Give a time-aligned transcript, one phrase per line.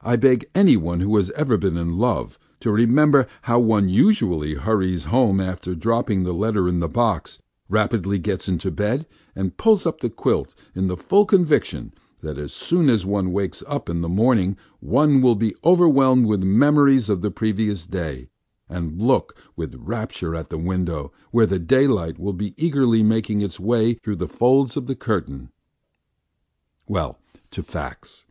[0.00, 5.04] I beg anyone who has ever been in love to remember how one usually hurries
[5.04, 7.38] home after dropping the letter in the box,
[7.68, 9.06] rapidly gets into bed
[9.36, 13.62] and pulls up the quilt in the full conviction that as soon as one wakes
[13.68, 18.30] up in the morning one will be overwhelmed with memories of the previous day
[18.68, 23.60] and look with rapture at the window, where the daylight will be eagerly making its
[23.60, 25.48] way through the folds of the curtain.
[26.88, 27.20] Well,
[27.52, 28.26] to facts.